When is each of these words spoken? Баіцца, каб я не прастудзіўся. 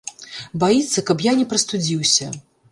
Баіцца, 0.63 1.05
каб 1.11 1.23
я 1.29 1.35
не 1.43 1.47
прастудзіўся. 1.53 2.35